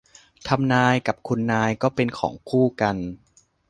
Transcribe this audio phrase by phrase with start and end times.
[0.47, 2.95] ทำนาย กับคุณนายก็เป็นของคู่กัน